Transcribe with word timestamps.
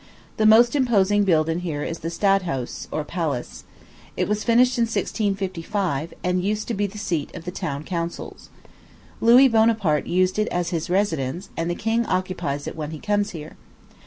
The 0.37 0.47
most 0.47 0.75
imposing 0.75 1.25
building 1.25 1.59
here 1.59 1.83
is 1.83 1.99
the 1.99 2.07
Stadhuis, 2.09 2.87
or 2.91 3.03
Palace. 3.03 3.65
It 4.17 4.27
was 4.27 4.43
finished 4.43 4.79
in 4.79 4.85
1655, 4.85 6.15
and 6.23 6.43
used 6.43 6.67
to 6.69 6.73
be 6.73 6.87
the 6.87 6.97
seat 6.97 7.29
of 7.35 7.45
the 7.45 7.51
town 7.51 7.83
councils. 7.83 8.49
Louis 9.19 9.47
Bonaparte 9.47 10.07
used 10.07 10.39
it 10.39 10.47
as 10.47 10.71
his 10.71 10.89
residence; 10.89 11.49
and 11.55 11.69
the 11.69 11.75
king 11.75 12.07
occupies 12.07 12.65
it 12.65 12.75
when 12.75 12.89
he 12.89 12.97
comes 12.99 13.29
here. 13.29 13.57